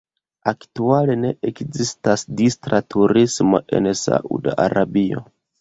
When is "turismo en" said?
2.95-3.91